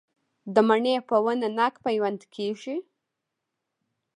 د 0.53 0.55
مڼې 0.67 0.95
په 1.09 1.15
ونه 1.23 1.49
ناک 1.57 1.73
پیوند 1.85 2.21
کیږي؟ 2.35 2.75